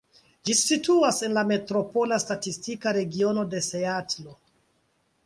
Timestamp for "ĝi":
0.47-0.53